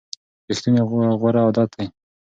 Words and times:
ریښتینولي 0.47 1.09
غوره 1.19 1.41
عادت 1.45 1.69
دی. 1.77 1.87